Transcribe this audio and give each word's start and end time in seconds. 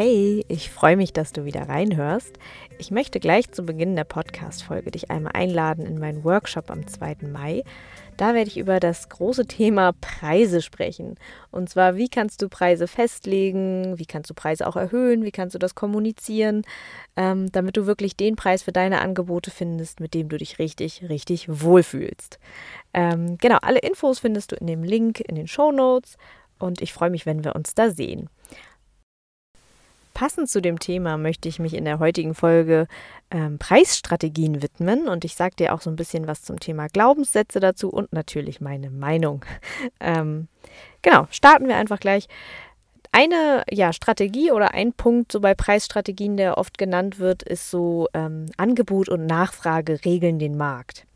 Hey, 0.00 0.44
ich 0.46 0.70
freue 0.70 0.96
mich, 0.96 1.12
dass 1.12 1.32
du 1.32 1.44
wieder 1.44 1.68
reinhörst. 1.68 2.38
Ich 2.78 2.92
möchte 2.92 3.18
gleich 3.18 3.50
zu 3.50 3.64
Beginn 3.64 3.96
der 3.96 4.04
Podcast-Folge 4.04 4.92
dich 4.92 5.10
einmal 5.10 5.32
einladen 5.34 5.84
in 5.84 5.98
meinen 5.98 6.22
Workshop 6.22 6.70
am 6.70 6.86
2. 6.86 7.16
Mai. 7.22 7.64
Da 8.16 8.32
werde 8.32 8.48
ich 8.48 8.58
über 8.58 8.78
das 8.78 9.08
große 9.08 9.46
Thema 9.46 9.92
Preise 10.00 10.62
sprechen. 10.62 11.16
Und 11.50 11.68
zwar, 11.68 11.96
wie 11.96 12.08
kannst 12.08 12.42
du 12.42 12.48
Preise 12.48 12.86
festlegen, 12.86 13.98
wie 13.98 14.06
kannst 14.06 14.30
du 14.30 14.34
Preise 14.34 14.68
auch 14.68 14.76
erhöhen, 14.76 15.24
wie 15.24 15.32
kannst 15.32 15.56
du 15.56 15.58
das 15.58 15.74
kommunizieren, 15.74 16.62
ähm, 17.16 17.50
damit 17.50 17.76
du 17.76 17.86
wirklich 17.86 18.16
den 18.16 18.36
Preis 18.36 18.62
für 18.62 18.70
deine 18.70 19.00
Angebote 19.00 19.50
findest, 19.50 19.98
mit 19.98 20.14
dem 20.14 20.28
du 20.28 20.36
dich 20.36 20.60
richtig, 20.60 21.08
richtig 21.08 21.48
wohlfühlst. 21.48 22.38
Ähm, 22.94 23.36
genau, 23.38 23.58
alle 23.62 23.80
Infos 23.80 24.20
findest 24.20 24.52
du 24.52 24.54
in 24.54 24.68
dem 24.68 24.84
Link 24.84 25.18
in 25.18 25.34
den 25.34 25.48
Show 25.48 25.72
Notes 25.72 26.16
und 26.60 26.82
ich 26.82 26.92
freue 26.92 27.10
mich, 27.10 27.26
wenn 27.26 27.42
wir 27.42 27.56
uns 27.56 27.74
da 27.74 27.90
sehen. 27.90 28.30
Passend 30.18 30.50
zu 30.50 30.60
dem 30.60 30.80
Thema 30.80 31.16
möchte 31.16 31.48
ich 31.48 31.60
mich 31.60 31.74
in 31.74 31.84
der 31.84 32.00
heutigen 32.00 32.34
Folge 32.34 32.88
ähm, 33.30 33.60
Preisstrategien 33.60 34.62
widmen 34.62 35.06
und 35.06 35.24
ich 35.24 35.36
sage 35.36 35.54
dir 35.54 35.72
auch 35.72 35.80
so 35.80 35.90
ein 35.90 35.94
bisschen 35.94 36.26
was 36.26 36.42
zum 36.42 36.58
Thema 36.58 36.88
Glaubenssätze 36.88 37.60
dazu 37.60 37.88
und 37.88 38.12
natürlich 38.12 38.60
meine 38.60 38.90
Meinung. 38.90 39.44
ähm, 40.00 40.48
genau, 41.02 41.28
starten 41.30 41.68
wir 41.68 41.76
einfach 41.76 42.00
gleich. 42.00 42.26
Eine 43.12 43.62
ja, 43.70 43.92
Strategie 43.92 44.50
oder 44.50 44.74
ein 44.74 44.92
Punkt 44.92 45.30
so 45.30 45.38
bei 45.38 45.54
Preisstrategien, 45.54 46.36
der 46.36 46.58
oft 46.58 46.78
genannt 46.78 47.20
wird, 47.20 47.44
ist 47.44 47.70
so 47.70 48.08
ähm, 48.12 48.46
Angebot 48.56 49.08
und 49.08 49.24
Nachfrage 49.24 50.04
regeln 50.04 50.40
den 50.40 50.56
Markt. 50.56 51.06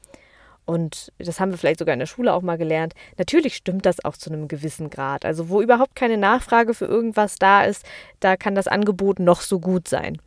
Und 0.65 1.12
das 1.19 1.41
haben 1.41 1.50
wir 1.50 1.59
vielleicht 1.59 1.81
sogar 1.81 1.92
in 1.92 1.98
der 1.98 2.06
Schule 2.06 2.33
auch 2.33 2.42
mal 2.42 2.59
gelernt. 2.59 2.95
Natürlich 3.19 3.56
stimmt 3.56 3.84
das 3.84 4.05
auch 4.05 4.17
zu 4.17 4.31
einem 4.31 4.48
gewissen 4.48 4.91
Grad. 4.91 5.25
Also 5.25 5.48
wo 5.48 5.61
überhaupt 5.61 5.97
keine 5.97 6.17
Nachfrage 6.17 6.75
für 6.75 6.86
irgendwas 6.86 7.36
da 7.36 7.64
ist, 7.64 7.84
da 8.20 8.36
kann 8.36 8.55
das 8.55 8.69
Angebot 8.69 9.19
noch 9.19 9.41
so 9.41 9.59
gut 9.59 9.89
sein. 9.89 10.19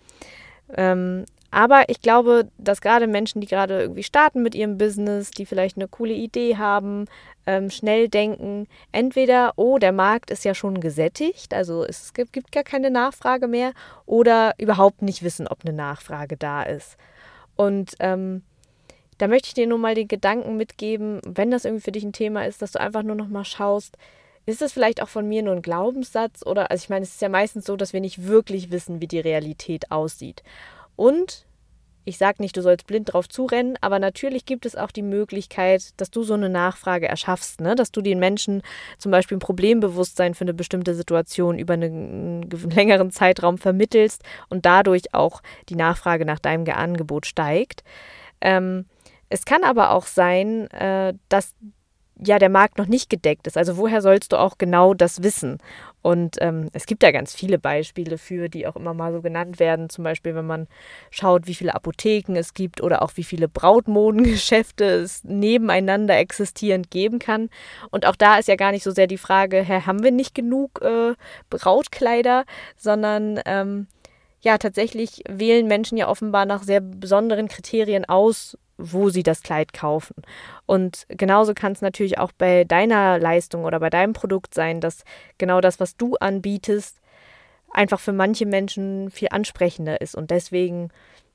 Ähm, 0.76 1.26
aber 1.52 1.88
ich 1.88 2.02
glaube, 2.02 2.50
dass 2.58 2.82
gerade 2.82 3.08
Menschen, 3.08 3.40
die 3.40 3.48
gerade 3.48 3.80
irgendwie 3.80 4.04
starten 4.04 4.44
mit 4.44 4.56
ihrem 4.56 4.78
Business, 4.78 5.32
die 5.32 5.46
vielleicht 5.46 5.78
eine 5.78 5.88
coole 5.88 6.14
Idee 6.14 6.58
haben, 6.58 7.06
ähm, 7.48 7.70
schnell 7.70 8.10
denken, 8.10 8.68
entweder, 8.92 9.54
oh, 9.56 9.78
der 9.78 9.94
Markt 9.94 10.32
ist 10.32 10.44
ja 10.44 10.54
schon 10.54 10.82
gesättigt, 10.82 11.54
also 11.54 11.86
es 11.86 12.14
gibt, 12.14 12.34
gibt 12.34 12.52
gar 12.52 12.64
keine 12.64 12.92
Nachfrage 12.92 13.48
mehr, 13.48 13.72
oder 14.06 14.54
überhaupt 14.58 15.02
nicht 15.02 15.24
wissen, 15.24 15.48
ob 15.48 15.60
eine 15.64 15.74
Nachfrage 15.74 16.36
da 16.36 16.64
ist. 16.64 16.98
Und 17.56 17.96
ähm, 18.00 18.44
da 19.18 19.28
möchte 19.28 19.48
ich 19.48 19.54
dir 19.54 19.68
nur 19.68 19.78
mal 19.78 19.96
den 19.96 20.08
Gedanken 20.08 20.58
mitgeben, 20.58 21.22
wenn 21.26 21.52
das 21.52 21.66
irgendwie 21.66 21.84
für 21.84 21.92
dich 21.92 22.04
ein 22.04 22.14
Thema 22.14 22.46
ist, 22.46 22.62
dass 22.62 22.74
du 22.74 22.80
einfach 22.80 23.04
nur 23.04 23.16
noch 23.16 23.28
mal 23.28 23.46
schaust, 23.46 23.98
ist 24.46 24.62
das 24.62 24.74
vielleicht 24.74 25.02
auch 25.02 25.10
von 25.10 25.28
mir 25.28 25.42
nur 25.42 25.56
ein 25.56 25.62
Glaubenssatz 25.62 26.46
oder 26.46 26.70
also 26.70 26.84
ich 26.84 26.90
meine, 26.90 27.04
es 27.04 27.14
ist 27.14 27.22
ja 27.22 27.30
meistens 27.30 27.66
so, 27.66 27.76
dass 27.76 27.94
wir 27.94 28.02
nicht 28.02 28.28
wirklich 28.28 28.72
wissen, 28.72 29.02
wie 29.02 29.08
die 29.08 29.20
Realität 29.20 29.92
aussieht. 29.92 30.44
Und 30.96 31.46
ich 32.08 32.20
sage 32.20 32.42
nicht, 32.42 32.56
du 32.56 32.62
sollst 32.62 32.86
blind 32.86 33.12
drauf 33.12 33.28
zurennen, 33.28 33.78
aber 33.82 33.98
natürlich 33.98 34.46
gibt 34.46 34.68
es 34.68 34.76
auch 34.76 34.92
die 34.92 35.02
Möglichkeit, 35.02 35.90
dass 35.98 36.12
du 36.12 36.22
so 36.22 36.36
eine 36.36 36.50
Nachfrage 36.50 37.08
erschaffst, 37.08 37.62
ne? 37.62 37.74
dass 37.74 37.92
du 37.92 38.02
den 38.02 38.20
Menschen 38.20 38.62
zum 39.00 39.12
Beispiel 39.12 39.38
ein 39.38 39.40
Problembewusstsein 39.40 40.36
für 40.36 40.44
eine 40.44 40.54
bestimmte 40.54 40.94
Situation 40.94 41.58
über 41.58 41.74
einen 41.74 42.44
längeren 42.70 43.10
Zeitraum 43.10 43.58
vermittelst 43.58 44.22
und 44.50 44.68
dadurch 44.68 45.16
auch 45.16 45.42
die 45.70 45.76
Nachfrage 45.76 46.26
nach 46.26 46.40
deinem 46.40 46.70
Angebot 46.70 47.26
steigt. 47.26 47.84
Ähm, 48.40 48.86
es 49.30 49.46
kann 49.46 49.64
aber 49.64 49.92
auch 49.92 50.06
sein, 50.06 50.70
äh, 50.72 51.14
dass 51.30 51.54
ja 52.24 52.40
der 52.40 52.50
Markt 52.50 52.78
noch 52.78 52.88
nicht 52.88 53.10
gedeckt 53.10 53.48
ist. 53.48 53.58
Also 53.58 53.78
woher 53.78 54.02
sollst 54.02 54.32
du 54.32 54.38
auch 54.38 54.58
genau 54.58 54.94
das 54.94 55.22
wissen? 55.22 55.58
Und 56.02 56.38
ähm, 56.40 56.70
es 56.72 56.86
gibt 56.86 57.04
da 57.04 57.12
ganz 57.12 57.34
viele 57.34 57.58
Beispiele 57.58 58.18
für, 58.18 58.48
die 58.48 58.68
auch 58.68 58.76
immer 58.76 58.94
mal 58.94 59.12
so 59.12 59.22
genannt 59.22 59.60
werden. 59.60 59.90
Zum 59.90 60.04
Beispiel, 60.04 60.36
wenn 60.36 60.46
man 60.46 60.68
schaut, 61.10 61.48
wie 61.48 61.56
viele 61.56 61.74
Apotheken 61.74 62.36
es 62.36 62.54
gibt 62.54 62.82
oder 62.82 63.02
auch 63.02 63.12
wie 63.16 63.24
viele 63.24 63.48
Brautmodengeschäfte 63.50 64.86
es 64.86 65.24
nebeneinander 65.24 66.18
existierend 66.18 66.92
geben 66.92 67.20
kann. 67.20 67.50
Und 67.90 68.06
auch 68.06 68.16
da 68.16 68.38
ist 68.38 68.48
ja 68.48 68.56
gar 68.56 68.72
nicht 68.72 68.84
so 68.84 68.92
sehr 68.92 69.08
die 69.08 69.18
Frage, 69.18 69.62
hä, 69.62 69.82
haben 69.86 70.04
wir 70.04 70.12
nicht 70.12 70.36
genug 70.36 70.82
äh, 70.82 71.16
Brautkleider, 71.50 72.46
sondern 72.78 73.42
ähm, 73.46 73.88
ja, 74.42 74.60
tatsächlich 74.60 75.24
wählen 75.28 75.68
Menschen 75.68 75.98
ja 75.98 76.08
offenbar 76.08 76.46
nach 76.46 76.62
sehr 76.62 76.80
besonderen 76.80 77.48
Kriterien 77.48 78.06
aus, 78.06 78.56
wo 78.78 79.10
sie 79.10 79.24
das 79.24 79.42
Kleid 79.42 79.74
kaufen. 79.74 80.16
Und 80.66 81.06
genauso 81.10 81.54
kann 81.54 81.72
es 81.72 81.82
natürlich 81.82 82.18
auch 82.18 82.32
bei 82.32 82.64
deiner 82.64 83.20
Leistung 83.20 83.64
oder 83.64 83.80
bei 83.80 83.90
deinem 83.90 84.14
Produkt 84.14 84.54
sein, 84.54 84.82
dass 84.82 85.04
genau 85.38 85.62
das, 85.62 85.80
was 85.80 85.96
du 85.98 86.16
anbietest, 86.16 87.00
einfach 87.72 88.00
für 88.00 88.14
manche 88.14 88.46
Menschen 88.46 89.12
viel 89.12 89.30
ansprechender 89.32 90.02
ist 90.02 90.16
und 90.16 90.32
deswegen 90.32 90.90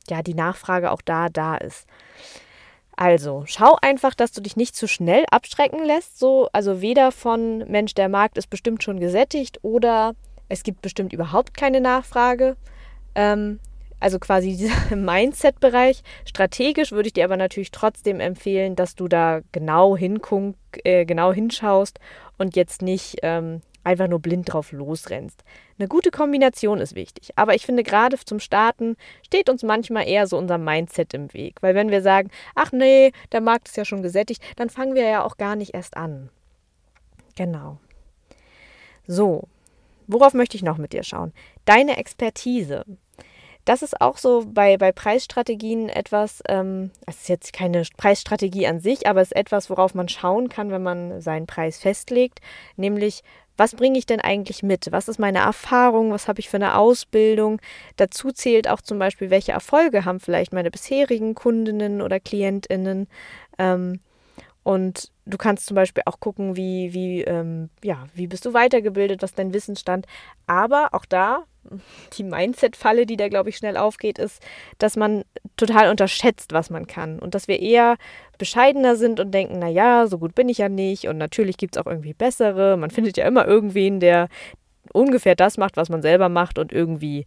ja 0.09 0.23
die 0.23 0.35
Nachfrage 0.35 0.91
auch 0.91 1.03
da 1.03 1.29
da 1.29 1.57
ist. 1.57 1.87
Also, 2.97 3.45
schau 3.47 3.79
einfach, 3.81 4.15
dass 4.15 4.33
du 4.33 4.43
dich 4.43 4.57
nicht 4.57 4.77
zu 4.77 4.87
schnell 4.87 5.25
abschrecken 5.31 5.83
lässt, 5.85 6.19
so 6.19 6.49
also 6.53 6.83
weder 6.83 7.13
von 7.13 7.59
Mensch, 7.71 7.95
der 7.95 8.11
Markt 8.11 8.37
ist 8.37 8.51
bestimmt 8.51 8.83
schon 8.83 9.01
gesättigt 9.01 9.59
oder 9.63 10.15
es 10.51 10.63
gibt 10.65 10.83
bestimmt 10.83 11.13
überhaupt 11.13 11.57
keine 11.57 11.81
Nachfrage. 11.81 12.57
Ähm, 13.15 13.59
also 14.01 14.19
quasi 14.19 14.57
dieser 14.57 14.97
Mindset-Bereich. 14.97 16.03
Strategisch 16.25 16.93
würde 16.93 17.09
ich 17.09 17.13
dir 17.13 17.25
aber 17.25 17.37
natürlich 17.37 17.71
trotzdem 17.71 18.19
empfehlen, 18.19 18.75
dass 18.75 18.95
du 18.97 19.07
da 19.07 19.41
genau 19.53 19.97
hinguck, 19.97 20.57
äh, 20.85 21.05
genau 21.05 21.33
hinschaust 21.33 22.01
und 22.39 22.57
jetzt 22.57 22.83
nicht 22.83 23.19
ähm, 23.23 23.61
einfach 23.85 24.09
nur 24.09 24.21
blind 24.21 24.53
drauf 24.53 24.73
losrennst. 24.73 25.45
Eine 25.79 25.89
gute 25.89 26.11
Kombination 26.11 26.81
ist 26.81 26.95
wichtig, 26.95 27.31
aber 27.37 27.55
ich 27.55 27.65
finde 27.65 27.83
gerade 27.83 28.19
zum 28.19 28.41
Starten 28.41 28.97
steht 29.25 29.49
uns 29.49 29.63
manchmal 29.63 30.09
eher 30.09 30.27
so 30.27 30.37
unser 30.37 30.59
Mindset 30.59 31.15
im 31.15 31.33
Weg, 31.33 31.63
weil 31.63 31.75
wenn 31.75 31.91
wir 31.91 32.03
sagen, 32.03 32.31
ach 32.55 32.73
nee, 32.73 33.13
der 33.33 33.41
Markt 33.41 33.69
ist 33.69 33.77
ja 33.77 33.85
schon 33.85 34.03
gesättigt, 34.03 34.43
dann 34.57 34.71
fangen 34.71 34.95
wir 34.95 35.05
ja 35.05 35.25
auch 35.25 35.37
gar 35.37 35.57
nicht 35.57 35.75
erst 35.75 35.97
an. 35.97 36.31
Genau. 37.37 37.79
So, 39.07 39.49
worauf 40.07 40.35
möchte 40.35 40.57
ich 40.57 40.63
noch 40.63 40.79
mit 40.79 40.93
dir 40.93 41.03
schauen? 41.03 41.33
Deine 41.65 41.97
Expertise 41.97 42.85
das 43.71 43.83
ist 43.83 44.01
auch 44.01 44.19
so 44.19 44.45
bei, 44.53 44.77
bei 44.79 44.91
Preisstrategien 44.91 45.89
etwas, 45.89 46.43
ähm, 46.49 46.91
es 47.07 47.19
ist 47.19 47.29
jetzt 47.29 47.53
keine 47.53 47.85
Preisstrategie 47.97 48.67
an 48.67 48.81
sich, 48.81 49.07
aber 49.07 49.21
es 49.21 49.29
ist 49.29 49.37
etwas, 49.37 49.71
worauf 49.71 49.95
man 49.95 50.09
schauen 50.09 50.49
kann, 50.49 50.73
wenn 50.73 50.83
man 50.83 51.21
seinen 51.21 51.47
Preis 51.47 51.79
festlegt, 51.79 52.41
nämlich 52.77 53.23
was 53.57 53.77
bringe 53.77 53.97
ich 53.97 54.07
denn 54.07 54.21
eigentlich 54.21 54.65
mit? 54.65 54.91
Was 54.91 55.07
ist 55.07 55.21
meine 55.21 55.39
Erfahrung? 55.41 56.11
Was 56.11 56.27
habe 56.27 56.41
ich 56.41 56.49
für 56.49 56.57
eine 56.57 56.79
Ausbildung? 56.79 57.61
Dazu 57.95 58.33
zählt 58.33 58.67
auch 58.67 58.81
zum 58.81 58.99
Beispiel, 58.99 59.31
welche 59.31 59.53
Erfolge 59.53 60.05
haben 60.05 60.19
vielleicht 60.19 60.53
meine 60.53 60.73
bisherigen 60.73 61.37
Kundinnen 61.37 62.03
oder 62.03 62.19
Klientinnen. 62.19 63.07
Ähm, 63.57 64.01
und 64.65 65.13
du 65.31 65.39
kannst 65.39 65.67
zum 65.67 65.75
Beispiel 65.75 66.03
auch 66.07 66.21
gucken, 66.21 66.57
wie, 66.57 66.93
wie, 66.93 67.23
ähm, 67.23 67.71
ja, 67.83 68.07
wie 68.15 68.27
bist 68.27 68.45
du 68.45 68.55
weitergebildet, 68.55 69.23
was 69.23 69.35
dein 69.35 69.55
Wissensstand. 69.55 70.07
Aber 70.47 70.89
auch 70.93 71.05
da 71.05 71.45
die 72.19 72.25
Mindset-Falle, 72.25 73.07
die 73.07 73.17
da, 73.17 73.29
glaube 73.29 73.51
ich, 73.51 73.57
schnell 73.57 73.77
aufgeht, 73.77 74.19
ist, 74.19 74.43
dass 74.79 74.97
man 74.97 75.25
total 75.57 75.91
unterschätzt, 75.91 76.53
was 76.53 76.71
man 76.71 76.87
kann. 76.87 77.19
Und 77.19 77.35
dass 77.35 77.49
wir 77.49 77.61
eher 77.61 77.97
bescheidener 78.39 78.97
sind 78.97 79.21
und 79.21 79.33
denken, 79.33 79.59
naja, 79.59 80.07
so 80.07 80.19
gut 80.19 80.35
bin 80.35 80.49
ich 80.49 80.59
ja 80.59 80.69
nicht. 80.69 81.09
Und 81.09 81.19
natürlich 81.19 81.57
gibt 81.57 81.77
es 81.77 81.83
auch 81.83 81.87
irgendwie 81.87 82.15
bessere. 82.15 82.77
Man 82.77 82.91
findet 82.91 83.17
ja 83.17 83.27
immer 83.27 83.47
irgendwen, 83.47 84.01
der 84.01 84.29
ungefähr 84.93 85.35
das 85.35 85.57
macht, 85.59 85.77
was 85.77 85.89
man 85.89 86.03
selber 86.03 86.29
macht 86.29 86.59
und 86.59 86.73
irgendwie, 86.73 87.27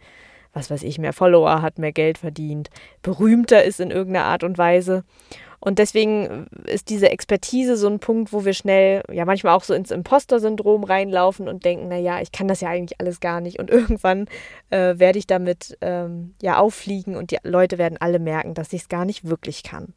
was 0.53 0.69
weiß 0.69 0.84
ich, 0.84 1.00
mehr 1.00 1.13
Follower 1.13 1.62
hat, 1.62 1.80
mehr 1.80 1.92
Geld 1.92 2.18
verdient, 2.18 2.69
berühmter 3.02 3.63
ist 3.63 3.80
in 3.80 3.92
irgendeiner 3.92 4.25
Art 4.25 4.44
und 4.44 4.57
Weise. 4.57 5.04
Und 5.63 5.80
deswegen 5.80 6.48
ist 6.65 6.89
diese 6.89 7.10
Expertise 7.10 7.77
so 7.77 7.88
ein 7.88 8.00
Punkt, 8.00 8.33
wo 8.33 8.44
wir 8.44 8.54
schnell, 8.54 9.01
ja 9.10 9.24
manchmal 9.24 9.56
auch 9.56 9.63
so 9.63 9.74
ins 9.74 9.92
Imposter-Syndrom 9.92 10.83
reinlaufen 10.83 11.48
und 11.48 11.63
denken, 11.63 11.88
naja, 11.88 12.19
ich 12.19 12.33
kann 12.33 12.50
das 12.50 12.60
ja 12.60 12.68
eigentlich 12.68 13.00
alles 13.00 13.21
gar 13.21 13.39
nicht. 13.39 13.60
Und 13.60 13.69
irgendwann 13.71 14.27
äh, 14.71 15.00
werde 15.00 15.19
ich 15.19 15.25
damit 15.25 15.77
ähm, 15.80 16.33
ja 16.42 16.57
auffliegen 16.57 17.15
und 17.15 17.31
die 17.31 17.38
Leute 17.44 17.77
werden 17.77 17.98
alle 17.98 18.19
merken, 18.19 18.56
dass 18.56 18.74
ich 18.74 18.81
es 18.81 18.89
gar 18.89 19.06
nicht 19.06 19.24
wirklich 19.24 19.63
kann. 19.63 19.94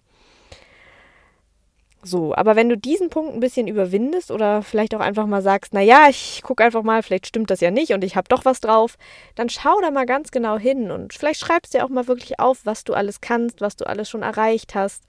So, 2.07 2.33
aber 2.37 2.55
wenn 2.55 2.69
du 2.69 2.79
diesen 2.79 3.11
Punkt 3.11 3.35
ein 3.35 3.41
bisschen 3.41 3.67
überwindest 3.67 4.31
oder 4.31 4.63
vielleicht 4.63 4.95
auch 4.95 5.01
einfach 5.01 5.27
mal 5.27 5.43
sagst, 5.43 5.75
naja, 5.75 6.07
ich 6.09 6.43
gucke 6.45 6.63
einfach 6.63 6.85
mal, 6.85 7.03
vielleicht 7.03 7.27
stimmt 7.27 7.51
das 7.51 7.59
ja 7.59 7.73
nicht 7.73 7.93
und 7.93 8.05
ich 8.05 8.15
habe 8.15 8.29
doch 8.29 8.45
was 8.45 8.61
drauf, 8.61 8.97
dann 9.35 9.49
schau 9.49 9.81
da 9.81 9.91
mal 9.91 10.07
ganz 10.07 10.31
genau 10.31 10.57
hin 10.57 10.93
und 10.93 11.13
vielleicht 11.15 11.41
schreibst 11.41 11.75
du 11.75 11.79
dir 11.79 11.85
auch 11.85 11.89
mal 11.89 12.07
wirklich 12.07 12.39
auf, 12.39 12.61
was 12.63 12.85
du 12.85 12.95
alles 12.95 13.21
kannst, 13.21 13.61
was 13.61 13.75
du 13.75 13.89
alles 13.89 14.09
schon 14.09 14.23
erreicht 14.23 14.77
hast, 14.77 15.03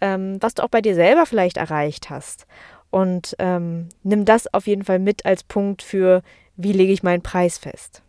ähm, 0.00 0.38
was 0.40 0.54
du 0.54 0.62
auch 0.62 0.68
bei 0.68 0.80
dir 0.80 0.94
selber 0.94 1.26
vielleicht 1.26 1.56
erreicht 1.56 2.10
hast. 2.10 2.46
Und 2.90 3.36
ähm, 3.38 3.88
nimm 4.02 4.24
das 4.24 4.52
auf 4.52 4.66
jeden 4.66 4.84
Fall 4.84 4.98
mit 4.98 5.26
als 5.26 5.42
Punkt 5.42 5.82
für, 5.82 6.22
wie 6.56 6.72
lege 6.72 6.92
ich 6.92 7.02
meinen 7.02 7.22
Preis 7.22 7.58
fest. 7.58 8.02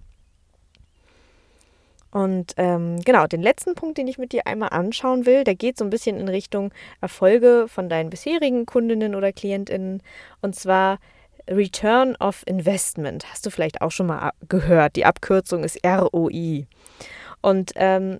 Und 2.12 2.54
ähm, 2.58 3.02
genau, 3.02 3.28
den 3.28 3.42
letzten 3.42 3.76
Punkt, 3.76 3.98
den 3.98 4.08
ich 4.08 4.18
mit 4.18 4.32
dir 4.32 4.48
einmal 4.48 4.70
anschauen 4.70 5.26
will, 5.26 5.44
der 5.44 5.56
geht 5.56 5.78
so 5.78 5.84
ein 5.84 5.90
bisschen 5.90 6.20
in 6.20 6.30
Richtung 6.30 6.72
Erfolge 7.02 7.66
von 7.68 7.90
deinen 7.90 8.10
bisherigen 8.10 8.66
Kundinnen 8.66 9.14
oder 9.14 9.34
Klientinnen. 9.34 10.02
Und 10.42 10.56
zwar 10.56 11.00
Return 11.50 12.16
of 12.16 12.44
Investment. 12.46 13.30
Hast 13.32 13.46
du 13.46 13.50
vielleicht 13.50 13.82
auch 13.82 13.92
schon 13.92 14.08
mal 14.08 14.32
gehört. 14.48 14.96
Die 14.96 15.06
Abkürzung 15.06 15.64
ist 15.64 15.80
ROI. 15.86 16.68
Und 17.42 17.72
ähm, 17.76 18.20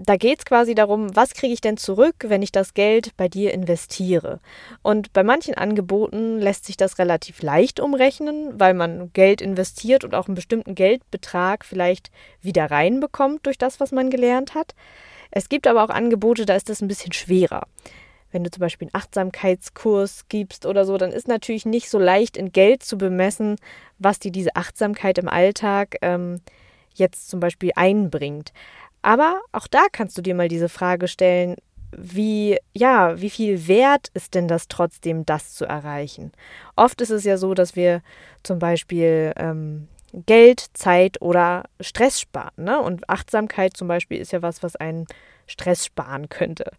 da 0.00 0.16
geht 0.16 0.40
es 0.40 0.44
quasi 0.44 0.74
darum, 0.74 1.14
was 1.14 1.34
kriege 1.34 1.52
ich 1.52 1.60
denn 1.60 1.76
zurück, 1.76 2.14
wenn 2.20 2.42
ich 2.42 2.52
das 2.52 2.74
Geld 2.74 3.16
bei 3.16 3.28
dir 3.28 3.52
investiere. 3.52 4.40
Und 4.82 5.12
bei 5.12 5.22
manchen 5.22 5.54
Angeboten 5.54 6.38
lässt 6.38 6.66
sich 6.66 6.76
das 6.76 6.98
relativ 6.98 7.42
leicht 7.42 7.80
umrechnen, 7.80 8.58
weil 8.58 8.74
man 8.74 9.12
Geld 9.12 9.40
investiert 9.40 10.04
und 10.04 10.14
auch 10.14 10.28
einen 10.28 10.36
bestimmten 10.36 10.74
Geldbetrag 10.74 11.64
vielleicht 11.64 12.10
wieder 12.40 12.70
reinbekommt 12.70 13.46
durch 13.46 13.58
das, 13.58 13.80
was 13.80 13.90
man 13.90 14.10
gelernt 14.10 14.54
hat. 14.54 14.74
Es 15.30 15.48
gibt 15.48 15.66
aber 15.66 15.82
auch 15.84 15.90
Angebote, 15.90 16.46
da 16.46 16.54
ist 16.54 16.68
das 16.68 16.80
ein 16.80 16.88
bisschen 16.88 17.12
schwerer. 17.12 17.66
Wenn 18.30 18.44
du 18.44 18.50
zum 18.50 18.60
Beispiel 18.60 18.88
einen 18.88 19.00
Achtsamkeitskurs 19.00 20.26
gibst 20.28 20.66
oder 20.66 20.84
so, 20.84 20.96
dann 20.96 21.12
ist 21.12 21.28
natürlich 21.28 21.66
nicht 21.66 21.88
so 21.90 21.98
leicht 21.98 22.36
in 22.36 22.52
Geld 22.52 22.82
zu 22.82 22.98
bemessen, 22.98 23.56
was 23.98 24.18
dir 24.18 24.30
diese 24.30 24.54
Achtsamkeit 24.54 25.18
im 25.18 25.28
Alltag 25.28 25.96
ähm, 26.02 26.40
jetzt 26.94 27.30
zum 27.30 27.40
Beispiel 27.40 27.72
einbringt. 27.74 28.52
Aber 29.02 29.40
auch 29.52 29.66
da 29.66 29.86
kannst 29.90 30.18
du 30.18 30.22
dir 30.22 30.34
mal 30.34 30.48
diese 30.48 30.68
Frage 30.68 31.08
stellen, 31.08 31.56
wie, 31.96 32.58
ja, 32.74 33.20
wie 33.20 33.30
viel 33.30 33.66
wert 33.66 34.08
ist 34.14 34.34
denn 34.34 34.48
das 34.48 34.68
trotzdem, 34.68 35.24
das 35.24 35.54
zu 35.54 35.64
erreichen? 35.64 36.32
Oft 36.76 37.00
ist 37.00 37.10
es 37.10 37.24
ja 37.24 37.38
so, 37.38 37.54
dass 37.54 37.76
wir 37.76 38.02
zum 38.42 38.58
Beispiel 38.58 39.32
ähm, 39.36 39.88
Geld, 40.12 40.66
Zeit 40.74 41.20
oder 41.22 41.64
Stress 41.80 42.20
sparen. 42.20 42.52
Ne? 42.56 42.80
Und 42.80 43.08
Achtsamkeit 43.08 43.76
zum 43.76 43.88
Beispiel 43.88 44.18
ist 44.18 44.32
ja 44.32 44.42
was, 44.42 44.62
was 44.62 44.76
einen 44.76 45.06
Stress 45.46 45.86
sparen 45.86 46.28
könnte. 46.28 46.72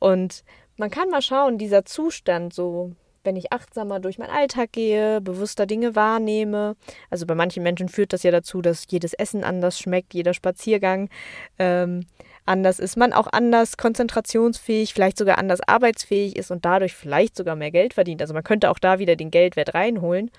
Und 0.00 0.44
man 0.76 0.90
kann 0.90 1.10
mal 1.10 1.22
schauen, 1.22 1.58
dieser 1.58 1.84
Zustand, 1.84 2.52
so 2.52 2.92
wenn 3.26 3.36
ich 3.36 3.52
achtsamer 3.52 4.00
durch 4.00 4.18
meinen 4.18 4.30
Alltag 4.30 4.72
gehe, 4.72 5.20
bewusster 5.20 5.66
Dinge 5.66 5.94
wahrnehme. 5.94 6.76
Also 7.10 7.26
bei 7.26 7.34
manchen 7.34 7.62
Menschen 7.62 7.88
führt 7.88 8.12
das 8.12 8.22
ja 8.22 8.30
dazu, 8.30 8.62
dass 8.62 8.86
jedes 8.88 9.12
Essen 9.12 9.44
anders 9.44 9.78
schmeckt, 9.78 10.14
jeder 10.14 10.32
Spaziergang 10.32 11.10
ähm, 11.58 12.06
anders 12.46 12.78
ist, 12.78 12.96
man 12.96 13.12
auch 13.12 13.26
anders 13.30 13.76
konzentrationsfähig, 13.76 14.94
vielleicht 14.94 15.18
sogar 15.18 15.38
anders 15.38 15.60
arbeitsfähig 15.60 16.36
ist 16.36 16.50
und 16.50 16.64
dadurch 16.64 16.94
vielleicht 16.94 17.36
sogar 17.36 17.56
mehr 17.56 17.70
Geld 17.70 17.94
verdient. 17.94 18.22
Also 18.22 18.32
man 18.32 18.44
könnte 18.44 18.70
auch 18.70 18.78
da 18.78 18.98
wieder 18.98 19.16
den 19.16 19.30
Geldwert 19.30 19.74
reinholen. 19.74 20.30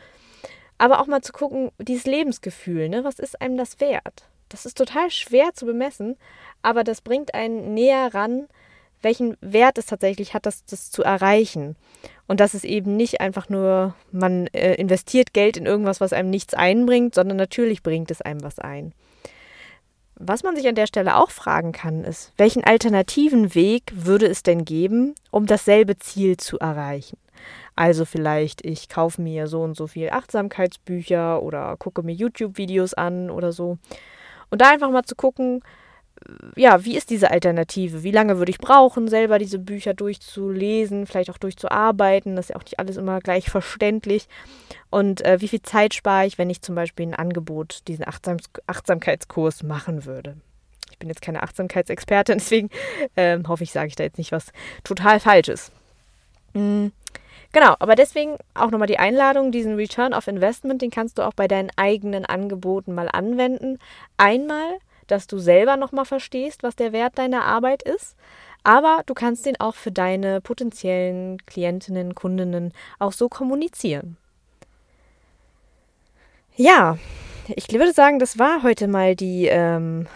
Aber 0.78 1.02
auch 1.02 1.08
mal 1.08 1.22
zu 1.22 1.34
gucken, 1.34 1.72
dieses 1.80 2.06
Lebensgefühl, 2.06 2.90
ne, 2.90 3.04
was 3.04 3.20
ist 3.20 3.42
einem 3.42 3.58
das 3.58 3.80
wert? 3.80 4.30
Das 4.50 4.66
ist 4.66 4.78
total 4.78 5.12
schwer 5.12 5.54
zu 5.54 5.66
bemessen, 5.66 6.16
aber 6.62 6.84
das 6.84 7.02
bringt 7.02 7.34
einen 7.34 7.74
näher 7.74 8.14
ran, 8.14 8.48
welchen 9.08 9.38
Wert 9.40 9.78
es 9.78 9.86
tatsächlich 9.86 10.34
hat, 10.34 10.46
das, 10.46 10.66
das 10.66 10.92
zu 10.92 11.02
erreichen. 11.02 11.78
Und 12.28 12.42
dass 12.42 12.54
es 12.54 12.66
eben 12.66 12.98
nicht 12.98 13.22
einfach 13.22 13.48
nur, 13.48 13.96
man 14.12 14.48
äh, 14.48 14.74
investiert 14.76 15.34
Geld 15.34 15.56
in 15.56 15.66
irgendwas, 15.66 16.02
was 16.02 16.12
einem 16.12 16.30
nichts 16.30 16.54
einbringt, 16.54 17.16
sondern 17.16 17.38
natürlich 17.38 17.84
bringt 17.84 18.12
es 18.12 18.22
einem 18.22 18.44
was 18.44 18.60
ein. 18.60 18.94
Was 20.16 20.44
man 20.44 20.58
sich 20.58 20.68
an 20.68 20.76
der 20.76 20.88
Stelle 20.88 21.16
auch 21.16 21.30
fragen 21.30 21.72
kann, 21.72 22.04
ist, 22.04 22.34
welchen 22.36 22.66
alternativen 22.66 23.56
Weg 23.56 23.84
würde 23.94 24.26
es 24.26 24.44
denn 24.44 24.66
geben, 24.66 25.16
um 25.32 25.46
dasselbe 25.46 25.98
Ziel 25.98 26.36
zu 26.36 26.60
erreichen? 26.60 27.18
Also 27.78 28.04
vielleicht, 28.04 28.66
ich 28.66 28.90
kaufe 28.90 29.22
mir 29.22 29.48
so 29.48 29.62
und 29.62 29.78
so 29.78 29.88
viel 29.88 30.10
Achtsamkeitsbücher 30.10 31.42
oder 31.42 31.78
gucke 31.78 32.04
mir 32.04 32.14
YouTube-Videos 32.14 32.94
an 32.94 33.30
oder 33.30 33.54
so. 33.54 33.78
Und 34.50 34.60
da 34.60 34.72
einfach 34.72 34.90
mal 34.90 35.04
zu 35.04 35.16
gucken, 35.16 35.62
ja, 36.56 36.84
wie 36.86 36.98
ist 36.98 37.10
diese 37.10 37.32
Alternative? 37.32 38.04
Wie 38.04 38.12
lange 38.12 38.38
würde 38.38 38.50
ich 38.50 38.58
brauchen, 38.58 39.08
selber 39.08 39.40
diese 39.40 39.60
Bücher 39.60 39.94
durchzulesen, 39.94 41.06
vielleicht 41.06 41.30
auch 41.30 41.38
durchzuarbeiten? 41.38 42.36
Das 42.36 42.46
ist 42.46 42.50
ja 42.50 42.56
auch 42.56 42.64
nicht 42.64 42.80
alles 42.80 42.98
immer 42.98 43.20
gleich 43.20 43.50
verständlich. 43.50 44.28
Und 44.90 45.24
äh, 45.26 45.42
wie 45.42 45.48
viel 45.48 45.62
Zeit 45.62 45.94
spare 45.94 46.26
ich, 46.26 46.38
wenn 46.38 46.50
ich 46.50 46.62
zum 46.62 46.76
Beispiel 46.76 47.08
ein 47.08 47.16
Angebot, 47.16 47.82
diesen 47.88 48.08
Achtsam 48.08 48.38
Achtsamkeitskurs 48.68 49.64
machen 49.64 50.06
würde? 50.06 50.38
Ich 50.92 50.98
bin 50.98 51.10
jetzt 51.10 51.22
keine 51.22 51.44
Achtsamkeitsexpertin, 51.44 52.38
deswegen 52.40 52.70
äh, 53.16 53.38
hoffe 53.48 53.64
ich, 53.64 53.72
sage 53.72 53.88
ich 53.88 53.96
da 53.96 54.04
jetzt 54.04 54.18
nicht 54.18 54.32
was 54.32 54.48
total 54.84 55.20
Falsches. 55.20 55.72
Mhm. 56.54 56.92
Genau, 57.54 57.76
aber 57.80 57.96
deswegen 57.96 58.38
auch 58.56 58.72
nochmal 58.72 58.88
die 58.88 59.00
Einladung, 59.00 59.52
diesen 59.52 59.76
Return 59.76 60.14
of 60.14 60.28
Investment, 60.28 60.82
den 60.82 60.92
kannst 60.92 61.18
du 61.18 61.24
auch 61.24 61.34
bei 61.34 61.48
deinen 61.48 61.72
eigenen 61.78 62.26
Angeboten 62.26 62.94
mal 62.94 63.08
anwenden. 63.10 63.80
Einmal 64.18 64.80
dass 65.08 65.28
du 65.28 65.38
selber 65.38 65.78
nochmal 65.78 66.06
verstehst, 66.06 66.64
was 66.64 66.76
der 66.76 66.92
Wert 66.92 67.18
deiner 67.18 67.46
Arbeit 67.46 67.84
ist. 67.84 68.16
Aber 68.64 69.02
du 69.06 69.14
kannst 69.14 69.46
den 69.46 69.60
auch 69.60 69.76
für 69.76 69.92
deine 69.92 70.42
potenziellen 70.42 71.38
Klientinnen, 71.46 72.16
Kundinnen 72.16 72.74
auch 73.00 73.14
so 73.14 73.30
kommunizieren. 73.30 74.18
Ja, 76.56 76.98
ich 77.56 77.72
würde 77.72 77.94
sagen, 77.94 78.20
das 78.20 78.40
war 78.40 78.64
heute 78.64 78.88
mal 78.88 79.16
die 79.16 79.46
ähm, 79.46 80.08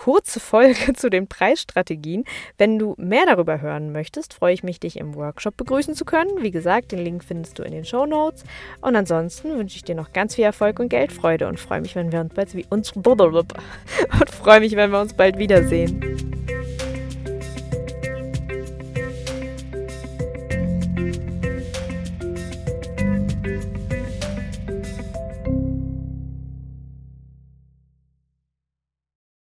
kurze 0.00 0.40
Folge 0.40 0.92
zu 0.94 1.10
den 1.10 1.26
Preisstrategien. 1.26 2.24
Wenn 2.56 2.78
du 2.78 2.94
mehr 2.96 3.26
darüber 3.26 3.60
hören 3.60 3.92
möchtest, 3.92 4.32
freue 4.32 4.54
ich 4.54 4.62
mich, 4.62 4.80
dich 4.80 4.96
im 4.96 5.14
Workshop 5.14 5.58
begrüßen 5.58 5.94
zu 5.94 6.06
können. 6.06 6.42
Wie 6.42 6.50
gesagt, 6.50 6.92
den 6.92 7.00
Link 7.00 7.22
findest 7.22 7.58
du 7.58 7.64
in 7.64 7.72
den 7.72 7.84
Show 7.84 8.06
Notes. 8.06 8.44
Und 8.80 8.96
ansonsten 8.96 9.58
wünsche 9.58 9.76
ich 9.76 9.84
dir 9.84 9.94
noch 9.94 10.14
ganz 10.14 10.36
viel 10.36 10.44
Erfolg 10.44 10.78
und 10.80 10.88
Geldfreude 10.88 11.48
und 11.48 11.60
freue 11.60 11.82
mich, 11.82 11.96
wenn 11.96 12.12
wir 12.12 12.20
uns 12.20 12.32
bald 12.32 12.54
wie 12.54 12.64
uns 12.70 12.92
und 12.96 14.30
freue 14.30 14.60
mich, 14.60 14.74
wenn 14.74 14.90
wir 14.90 15.00
uns 15.00 15.12
bald 15.12 15.36
wiedersehen. 15.36 16.09